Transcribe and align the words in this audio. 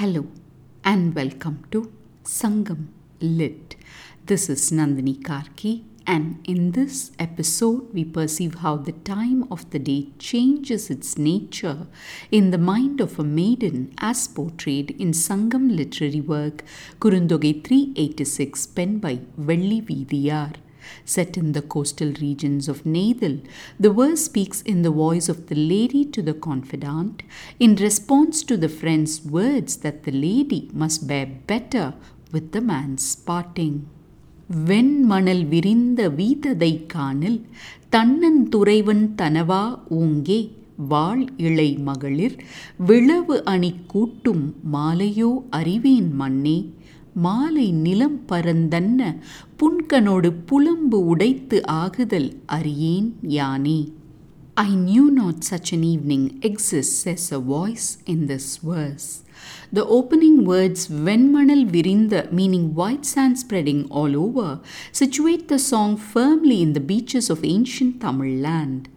Hello 0.00 0.28
and 0.82 1.14
welcome 1.14 1.66
to 1.72 1.92
Sangam 2.24 2.86
Lit. 3.20 3.76
This 4.24 4.48
is 4.48 4.70
Nandini 4.70 5.20
Karky, 5.20 5.84
and 6.06 6.38
in 6.44 6.72
this 6.72 7.12
episode, 7.18 7.92
we 7.92 8.06
perceive 8.06 8.54
how 8.54 8.78
the 8.78 8.92
time 8.92 9.46
of 9.50 9.68
the 9.72 9.78
day 9.78 10.08
changes 10.18 10.88
its 10.88 11.18
nature 11.18 11.86
in 12.30 12.50
the 12.50 12.56
mind 12.56 13.02
of 13.02 13.18
a 13.18 13.24
maiden 13.24 13.92
as 13.98 14.26
portrayed 14.26 14.92
in 14.92 15.10
Sangam 15.10 15.76
literary 15.76 16.22
work 16.22 16.64
Kurundogai 16.98 17.62
386, 17.62 18.68
penned 18.68 19.02
by 19.02 19.16
Velli 19.38 19.82
Veethiyar. 19.82 20.54
Set 21.06 21.36
in 21.36 21.52
the 21.52 21.62
coastal 21.64 22.12
regions 22.20 22.68
of 22.68 22.84
Neithal, 22.86 23.36
the 23.80 23.90
verse 23.90 24.24
speaks 24.24 24.60
in 24.62 24.82
the 24.82 24.94
voice 25.00 25.28
of 25.28 25.46
the 25.46 25.60
lady 25.74 26.04
to 26.06 26.22
the 26.22 26.36
confidant 26.48 27.22
in 27.58 27.74
response 27.76 28.42
to 28.42 28.56
the 28.56 28.68
friend's 28.70 29.16
words 29.38 29.78
that 29.78 30.04
the 30.04 30.16
lady 30.18 30.62
must 30.74 31.06
bear 31.06 31.28
better 31.46 31.86
with 32.32 32.52
the 32.52 32.64
man's 32.72 33.08
parting. 33.30 33.74
வெண்மணல் 34.68 35.42
விரிந்த 35.48 36.00
வீததை 36.10 36.70
காணில் 36.94 37.40
தன்னன் 37.94 38.40
துறைவன் 38.52 39.04
தனவா 39.20 39.64
ஊங்கே 39.98 40.38
வாழ் 40.90 41.22
இளை 41.36 41.68
மகளிர் 41.78 42.36
விளவு 42.88 43.36
அணி 43.44 43.70
கூட்டும் 43.92 44.44
மாலையோ 44.72 45.30
அறிவேன் 45.58 46.10
மண்ணே 46.20 46.58
மாலை 47.14 47.72
நிலம் 47.72 48.18
பரந்தன்ன 48.28 49.00
புன்கனோடு 49.60 50.32
புலம்பு 50.46 50.98
உடைத்து 51.06 51.66
ஆகுதல் 51.66 52.30
அறியேன் 52.46 53.10
யானே 53.28 53.80
I 54.56 54.74
knew 54.74 55.10
not 55.10 55.42
such 55.42 55.72
an 55.72 55.84
evening 55.84 56.38
exists, 56.42 56.96
says 57.04 57.32
a 57.32 57.38
voice 57.38 57.98
in 58.04 58.26
this 58.26 58.58
verse. 58.58 59.22
The 59.72 59.84
opening 59.86 60.44
words, 60.44 60.88
Venmanal 60.88 61.70
Virinda, 61.70 62.32
meaning 62.32 62.74
white 62.74 63.06
sand 63.06 63.38
spreading 63.38 63.86
all 63.88 64.16
over, 64.16 64.60
situate 64.90 65.48
the 65.48 65.58
song 65.58 65.96
firmly 65.96 66.60
in 66.60 66.72
the 66.72 66.80
beaches 66.80 67.30
of 67.30 67.44
ancient 67.44 68.00
Tamil 68.00 68.40
land. 68.40 68.88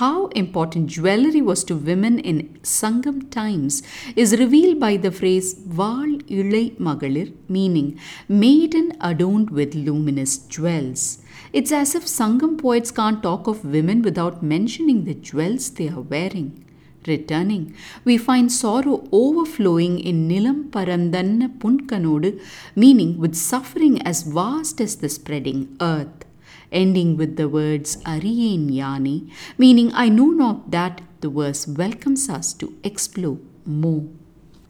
How 0.00 0.26
important 0.28 0.88
jewelry 0.88 1.40
was 1.40 1.64
to 1.64 1.76
women 1.76 2.18
in 2.18 2.58
Sangam 2.62 3.30
times 3.30 3.82
is 4.14 4.36
revealed 4.36 4.80
by 4.80 4.96
the 4.96 5.10
phrase 5.10 5.54
Val 5.54 6.18
Ilai 6.28 6.76
Magalir, 6.76 7.32
meaning 7.48 7.98
maiden 8.28 8.92
adorned 9.00 9.50
with 9.50 9.74
luminous 9.74 10.38
jewels. 10.38 11.22
It's 11.52 11.72
as 11.72 11.94
if 11.94 12.04
Sangam 12.04 12.58
poets 12.58 12.90
can't 12.90 13.22
talk 13.22 13.46
of 13.46 13.64
women 13.64 14.02
without 14.02 14.42
mentioning 14.42 15.04
the 15.04 15.14
jewels 15.14 15.70
they 15.70 15.88
are 15.88 16.02
wearing. 16.02 16.65
Returning, 17.06 17.74
we 18.04 18.18
find 18.18 18.50
sorrow 18.50 19.08
overflowing 19.12 19.98
in 20.00 20.28
Nilam 20.28 20.70
Parandanna 20.70 21.48
Punkanodu, 21.58 22.40
meaning 22.74 23.18
with 23.18 23.34
suffering 23.34 24.02
as 24.02 24.22
vast 24.22 24.80
as 24.80 24.96
the 24.96 25.08
spreading 25.08 25.76
earth. 25.80 26.24
Ending 26.72 27.16
with 27.16 27.36
the 27.36 27.48
words 27.48 27.96
Ariyen 28.04 28.70
Yane, 28.70 29.30
meaning 29.56 29.92
I 29.94 30.08
know 30.08 30.26
not 30.26 30.70
that, 30.72 31.00
the 31.20 31.28
verse 31.28 31.66
welcomes 31.68 32.28
us 32.28 32.52
to 32.54 32.74
explore 32.82 33.38
more. 33.64 34.04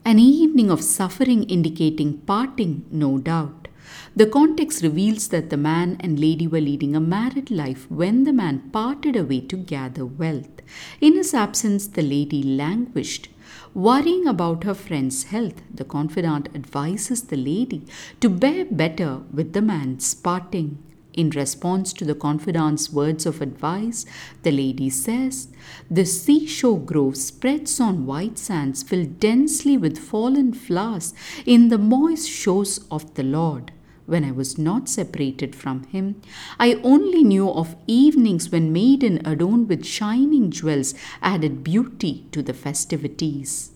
An 0.05 0.19
evening 0.19 0.69
of 0.69 0.83
suffering 0.83 1.43
indicating 1.43 2.19
parting, 2.19 2.85
no 2.91 3.17
doubt. 3.17 3.66
The 4.15 4.25
context 4.25 4.81
reveals 4.81 5.27
that 5.29 5.49
the 5.49 5.57
man 5.57 5.97
and 5.99 6.19
lady 6.19 6.47
were 6.47 6.61
leading 6.61 6.95
a 6.95 6.99
married 6.99 7.51
life 7.51 7.89
when 7.89 8.23
the 8.23 8.33
man 8.33 8.69
parted 8.71 9.15
away 9.15 9.41
to 9.41 9.57
gather 9.57 10.05
wealth. 10.05 10.61
In 10.99 11.15
his 11.15 11.33
absence, 11.33 11.87
the 11.87 12.01
lady 12.01 12.41
languished. 12.41 13.29
Worrying 13.73 14.27
about 14.27 14.63
her 14.63 14.73
friend's 14.73 15.25
health, 15.25 15.61
the 15.73 15.85
confidant 15.85 16.49
advises 16.55 17.23
the 17.23 17.37
lady 17.37 17.83
to 18.19 18.29
bear 18.29 18.65
better 18.65 19.21
with 19.31 19.53
the 19.53 19.61
man's 19.61 20.13
parting. 20.15 20.79
In 21.13 21.31
response 21.31 21.93
to 21.93 22.05
the 22.05 22.13
confidant's 22.13 22.91
words 22.93 23.25
of 23.25 23.41
advice, 23.41 24.05
the 24.43 24.51
lady 24.51 24.89
says, 24.91 25.47
The 25.89 26.05
seashore 26.05 26.79
grove 26.79 27.17
spreads 27.17 27.79
on 27.79 28.05
white 28.05 28.37
sands 28.37 28.83
filled 28.83 29.19
densely 29.19 29.77
with 29.77 29.97
fallen 29.97 30.53
flowers 30.53 31.15
in 31.45 31.69
the 31.69 31.79
moist 31.79 32.29
shores 32.29 32.79
of 32.91 33.15
the 33.15 33.23
Lord. 33.23 33.71
When 34.07 34.23
I 34.23 34.31
was 34.31 34.57
not 34.57 34.89
separated 34.89 35.53
from 35.53 35.83
him, 35.83 36.21
I 36.57 36.75
only 36.81 37.23
knew 37.23 37.49
of 37.49 37.75
evenings 37.85 38.49
when 38.49 38.73
maiden 38.73 39.21
adorned 39.25 39.69
with 39.69 39.85
shining 39.85 40.49
jewels 40.49 40.95
added 41.21 41.63
beauty 41.63 42.25
to 42.31 42.41
the 42.41 42.53
festivities 42.53 43.71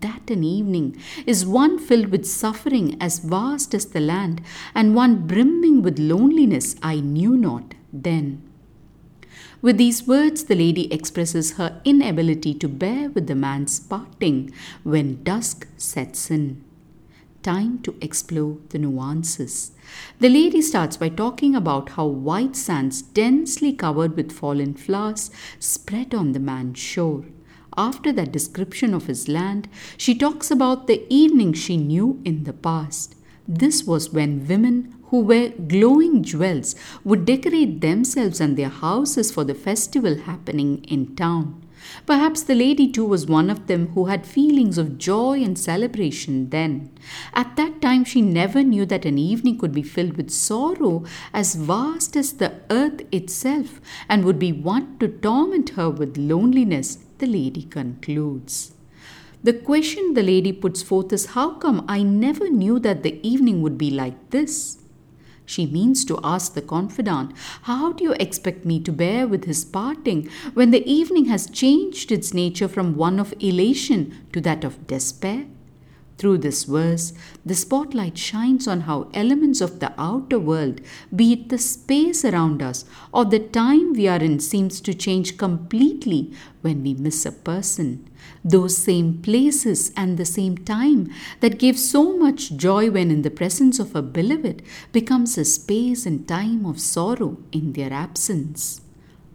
that 0.00 0.30
an 0.30 0.44
evening 0.44 0.96
is 1.26 1.46
one 1.46 1.78
filled 1.78 2.08
with 2.08 2.26
suffering 2.26 2.96
as 3.00 3.20
vast 3.20 3.74
as 3.74 3.86
the 3.86 4.00
land, 4.00 4.40
and 4.74 4.94
one 4.94 5.26
brimming 5.26 5.82
with 5.82 5.98
loneliness 5.98 6.76
I 6.82 7.00
knew 7.00 7.36
not 7.36 7.74
then. 7.92 8.42
With 9.60 9.76
these 9.76 10.06
words, 10.06 10.44
the 10.44 10.54
lady 10.54 10.92
expresses 10.92 11.52
her 11.52 11.80
inability 11.84 12.54
to 12.54 12.68
bear 12.68 13.10
with 13.10 13.26
the 13.26 13.34
man's 13.34 13.80
parting 13.80 14.52
when 14.84 15.22
dusk 15.24 15.66
sets 15.76 16.30
in. 16.30 16.64
Time 17.48 17.78
to 17.78 17.94
explore 18.02 18.58
the 18.68 18.78
nuances. 18.78 19.72
The 20.20 20.28
lady 20.28 20.60
starts 20.60 20.98
by 20.98 21.08
talking 21.08 21.54
about 21.54 21.88
how 21.96 22.04
white 22.04 22.54
sands, 22.54 23.00
densely 23.00 23.72
covered 23.72 24.16
with 24.16 24.32
fallen 24.32 24.74
flowers, 24.74 25.30
spread 25.58 26.14
on 26.14 26.32
the 26.32 26.40
man's 26.40 26.78
shore. 26.78 27.24
After 27.74 28.12
that 28.12 28.32
description 28.32 28.92
of 28.92 29.06
his 29.06 29.28
land, 29.28 29.66
she 29.96 30.14
talks 30.14 30.50
about 30.50 30.88
the 30.88 31.06
evening 31.08 31.54
she 31.54 31.78
knew 31.78 32.20
in 32.22 32.44
the 32.44 32.52
past. 32.52 33.14
This 33.48 33.82
was 33.84 34.12
when 34.12 34.46
women 34.46 34.94
who 35.04 35.20
wear 35.20 35.48
glowing 35.48 36.22
jewels 36.22 36.74
would 37.02 37.24
decorate 37.24 37.80
themselves 37.80 38.42
and 38.42 38.58
their 38.58 38.68
houses 38.68 39.32
for 39.32 39.44
the 39.44 39.54
festival 39.54 40.18
happening 40.18 40.84
in 40.84 41.16
town. 41.16 41.64
Perhaps 42.06 42.42
the 42.42 42.54
lady 42.54 42.90
too 42.90 43.04
was 43.04 43.26
one 43.26 43.50
of 43.50 43.66
them 43.66 43.88
who 43.88 44.06
had 44.06 44.26
feelings 44.26 44.78
of 44.78 44.98
joy 44.98 45.42
and 45.42 45.58
celebration 45.58 46.50
then. 46.50 46.90
At 47.34 47.56
that 47.56 47.80
time, 47.80 48.04
she 48.04 48.22
never 48.22 48.62
knew 48.62 48.86
that 48.86 49.04
an 49.04 49.18
evening 49.18 49.58
could 49.58 49.72
be 49.72 49.82
filled 49.82 50.16
with 50.16 50.30
sorrow 50.30 51.04
as 51.32 51.54
vast 51.54 52.16
as 52.16 52.34
the 52.34 52.54
earth 52.70 53.02
itself 53.12 53.80
and 54.08 54.24
would 54.24 54.38
be 54.38 54.52
one 54.52 54.98
to 54.98 55.08
torment 55.08 55.70
her 55.70 55.90
with 55.90 56.16
loneliness 56.16 56.98
the 57.18 57.26
lady 57.26 57.62
concludes. 57.62 58.72
The 59.42 59.52
question 59.52 60.14
the 60.14 60.22
lady 60.22 60.52
puts 60.52 60.82
forth 60.82 61.12
is 61.12 61.26
How 61.26 61.54
come 61.54 61.84
I 61.88 62.02
never 62.02 62.50
knew 62.50 62.78
that 62.80 63.02
the 63.02 63.20
evening 63.26 63.62
would 63.62 63.78
be 63.78 63.90
like 63.90 64.30
this? 64.30 64.78
She 65.48 65.64
means 65.64 66.04
to 66.04 66.20
ask 66.22 66.52
the 66.52 66.60
confidant, 66.60 67.32
How 67.62 67.92
do 67.92 68.04
you 68.04 68.12
expect 68.20 68.66
me 68.66 68.80
to 68.80 68.92
bear 68.92 69.26
with 69.26 69.46
his 69.46 69.64
parting 69.64 70.28
when 70.52 70.72
the 70.72 70.86
evening 70.86 71.24
has 71.24 71.48
changed 71.48 72.12
its 72.12 72.34
nature 72.34 72.68
from 72.68 72.96
one 72.96 73.18
of 73.18 73.32
elation 73.40 74.14
to 74.34 74.42
that 74.42 74.62
of 74.62 74.86
despair? 74.86 75.46
Through 76.18 76.38
this 76.38 76.64
verse, 76.64 77.12
the 77.46 77.54
spotlight 77.54 78.18
shines 78.18 78.66
on 78.66 78.82
how 78.82 79.08
elements 79.14 79.60
of 79.60 79.78
the 79.78 79.92
outer 79.96 80.38
world, 80.40 80.80
be 81.14 81.32
it 81.32 81.48
the 81.48 81.58
space 81.58 82.24
around 82.24 82.60
us 82.60 82.84
or 83.14 83.24
the 83.24 83.38
time 83.38 83.92
we 83.92 84.08
are 84.08 84.18
in, 84.18 84.40
seems 84.40 84.80
to 84.80 84.94
change 84.94 85.38
completely 85.38 86.32
when 86.60 86.82
we 86.82 86.94
miss 86.94 87.24
a 87.24 87.30
person. 87.30 88.10
Those 88.44 88.76
same 88.76 89.22
places 89.22 89.92
and 89.96 90.18
the 90.18 90.24
same 90.24 90.58
time 90.58 91.12
that 91.38 91.60
gave 91.60 91.78
so 91.78 92.18
much 92.18 92.56
joy 92.56 92.90
when 92.90 93.12
in 93.12 93.22
the 93.22 93.30
presence 93.30 93.78
of 93.78 93.94
a 93.94 94.02
beloved 94.02 94.62
becomes 94.90 95.38
a 95.38 95.44
space 95.44 96.04
and 96.04 96.26
time 96.26 96.66
of 96.66 96.80
sorrow 96.80 97.38
in 97.52 97.74
their 97.74 97.92
absence 97.92 98.80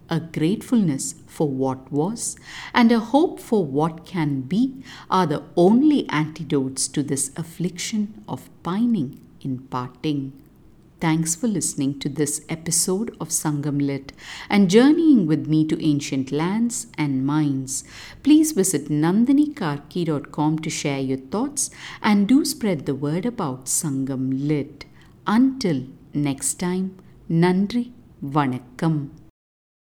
a 0.08 0.20
gratefulness 0.20 1.14
for 1.26 1.48
what 1.48 1.90
was, 1.90 2.36
and 2.72 2.92
a 2.92 3.00
hope 3.00 3.40
for 3.40 3.64
what 3.64 4.04
can 4.04 4.42
be 4.42 4.82
are 5.10 5.26
the 5.26 5.42
only 5.56 6.08
antidotes 6.08 6.88
to 6.88 7.02
this 7.02 7.30
affliction 7.36 8.22
of 8.28 8.48
pining 8.62 9.20
in 9.40 9.58
parting. 9.58 10.32
Thanks 11.00 11.34
for 11.34 11.48
listening 11.48 11.98
to 11.98 12.08
this 12.08 12.44
episode 12.48 13.14
of 13.20 13.28
Sangam 13.28 13.84
Lit 13.84 14.12
and 14.48 14.70
journeying 14.70 15.26
with 15.26 15.46
me 15.46 15.66
to 15.66 15.84
ancient 15.84 16.32
lands 16.32 16.86
and 16.96 17.26
minds. 17.26 17.84
Please 18.22 18.52
visit 18.52 18.88
nandinikarky.com 18.88 20.60
to 20.60 20.70
share 20.70 21.00
your 21.00 21.18
thoughts 21.18 21.70
and 22.00 22.26
do 22.26 22.44
spread 22.44 22.86
the 22.86 22.94
word 22.94 23.26
about 23.26 23.66
Sangam 23.66 24.48
Lit. 24.48 24.86
Until 25.26 25.82
next 26.14 26.54
time, 26.54 26.96
Nandri 27.28 27.90
Vanakkam. 28.22 29.23